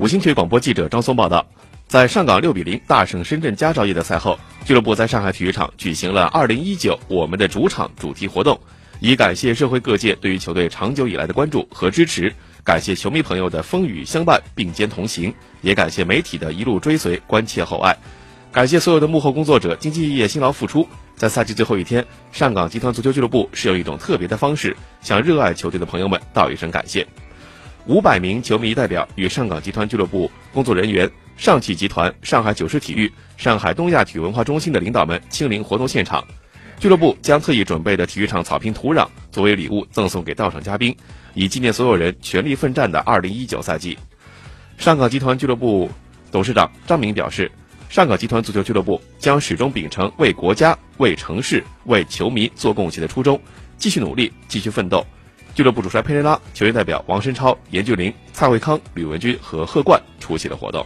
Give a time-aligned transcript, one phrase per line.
[0.00, 1.44] 五星体育广播记者张松报道，
[1.86, 8.58] 在上港六比零大胜深圳佳兆业的赛后，俱乐部在上海体育场举行了二零一九我们的主场主题活动，
[8.98, 12.34] 以感谢社会各界对于球队长久以来的关注和支持，
[12.64, 17.94] 感谢球迷朋友的风雨相伴、并肩同行，也感谢媒体的一路追随、关切厚爱，
[18.50, 20.88] 感谢所有的幕后工作者兢兢业业、辛劳付出。
[21.14, 27.06] 在赛季最后一天，上港集团足球俱乐部是用一种特别的方式向热爱球队的朋友们道一声感谢。
[27.90, 36.24] 五百名球迷代表与上港集团俱乐部工作人员、上汽集团、上海九世体育、上海东亚体育文化中心的领导们亲临活动现场。
[36.78, 40.96] 俱乐部将特意准备的体育场草坪土壤作为礼物赠送给到场嘉宾，
[41.34, 43.98] 以纪念所有人全力奋战的二零一九赛季。
[44.78, 45.90] 上港集团俱乐部
[46.30, 47.50] 董事长张明表示。
[47.88, 53.40] 上港集团足球俱乐部将始终秉承为国家、为城市、为球迷做贡献的初衷，
[53.78, 55.04] 继续努力，继续奋斗。
[55.54, 60.84] 俱乐部主帅佩雷拉、球员代表王申超、严俊林、蔡慧康、吕文君和贺冠出席了活动。